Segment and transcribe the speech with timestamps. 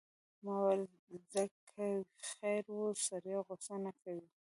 [0.43, 0.83] ما ویل
[1.31, 1.85] ځه که
[2.31, 4.19] خیر وي، سړی غوسه نه دی.